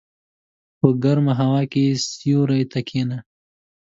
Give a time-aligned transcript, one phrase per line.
[0.79, 3.17] په ګرمه هوا کې سیوري ته کېنه.